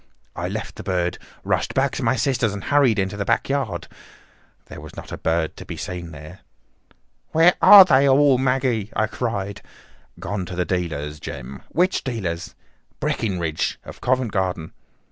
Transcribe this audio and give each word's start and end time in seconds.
I 0.35 0.47
left 0.49 0.77
the 0.77 0.83
bird, 0.83 1.19
rushed 1.43 1.75
back 1.75 1.91
to 1.91 2.01
my 2.03 2.15
sister's, 2.15 2.55
and 2.55 2.63
hurried 2.63 2.97
into 2.97 3.15
the 3.15 3.23
back 3.23 3.49
yard. 3.49 3.87
There 4.65 4.81
was 4.81 4.95
not 4.95 5.11
a 5.11 5.17
bird 5.19 5.55
to 5.57 5.63
be 5.63 5.77
seen 5.77 6.09
there. 6.09 6.39
"'Where 7.33 7.53
are 7.61 7.85
they 7.85 8.09
all, 8.09 8.39
Maggie?' 8.39 8.89
I 8.95 9.05
cried. 9.05 9.61
"'Gone 10.19 10.47
to 10.47 10.55
the 10.55 10.65
dealer's, 10.65 11.19
Jem.' 11.19 11.61
"'Which 11.69 12.03
dealer's?' 12.03 12.55
"'Breckinridge, 12.99 13.77
of 13.83 14.01
Covent 14.01 14.31
Garden. 14.31 14.71